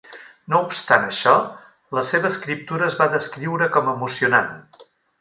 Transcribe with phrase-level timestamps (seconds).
[0.53, 1.33] No obstant això,
[1.99, 4.55] la seva escriptura es va descriure com emocionant.